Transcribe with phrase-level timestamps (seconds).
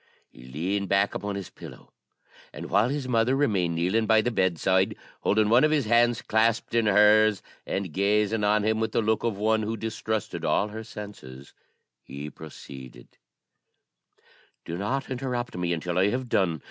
[0.31, 1.93] He leaned back upon his pillow,
[2.51, 6.73] and while his mother remained kneeling by the bedside, holding one of his hands clasped
[6.73, 10.83] in hers, and gazing on him with the look of one who distrusted all her
[10.83, 11.53] senses,
[12.01, 13.19] he proceeded:
[14.65, 16.59] "Do not interrupt me until I have done.